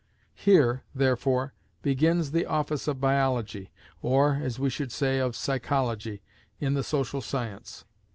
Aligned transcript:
Here, 0.33 0.81
therefore, 0.95 1.53
begins 1.83 2.31
the 2.31 2.47
office 2.47 2.87
of 2.87 2.99
Biology 2.99 3.69
(or, 4.01 4.39
as 4.41 4.57
we 4.57 4.67
should 4.67 4.91
say, 4.91 5.19
of 5.19 5.35
Psychology) 5.35 6.23
in 6.59 6.73
the 6.73 6.81
social 6.83 7.21
science. 7.21 7.85